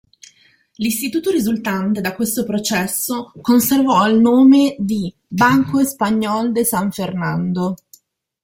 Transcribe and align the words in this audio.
L'istituto 0.77 1.29
risultante 1.29 2.01
da 2.01 2.15
questo 2.15 2.43
processo 2.43 3.31
conservò 3.39 4.07
il 4.09 4.17
nome 4.19 4.75
die 4.79 5.13
"Banco 5.27 5.79
Español 5.79 6.47
de 6.53 6.63
San 6.65 6.91
Fernando". 6.91 7.75